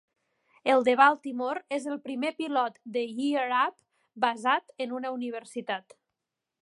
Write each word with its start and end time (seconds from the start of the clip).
El 0.75 0.85
de 0.85 0.93
Baltimore 1.01 1.61
és 1.77 1.85
el 1.91 1.99
primer 2.07 2.31
pilot 2.39 2.79
de 2.97 3.03
Year 3.19 3.45
Up 3.59 3.79
basat 4.27 4.75
en 4.87 4.97
una 5.01 5.13
universitat. 5.19 5.97